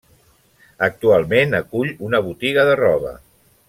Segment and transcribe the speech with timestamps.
[0.87, 3.17] Actualment acull una botiga de roba.